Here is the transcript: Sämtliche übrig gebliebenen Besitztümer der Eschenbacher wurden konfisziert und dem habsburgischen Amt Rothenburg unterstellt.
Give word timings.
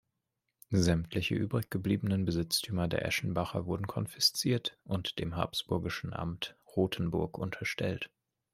Sämtliche 0.73 1.35
übrig 1.35 1.69
gebliebenen 1.69 2.25
Besitztümer 2.25 2.87
der 2.87 3.05
Eschenbacher 3.05 3.67
wurden 3.67 3.85
konfisziert 3.85 4.75
und 4.83 5.19
dem 5.19 5.35
habsburgischen 5.35 6.11
Amt 6.11 6.55
Rothenburg 6.75 7.37
unterstellt. 7.37 8.09